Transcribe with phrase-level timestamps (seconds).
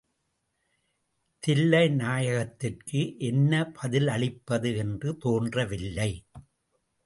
[1.43, 6.11] தில்லைநாயகத்திற்கு என்ன பதிலளிப்பது என்று தோன்றவில்லை.